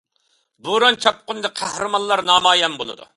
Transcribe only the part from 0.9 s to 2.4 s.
چاپقۇندا قەھرىمانلار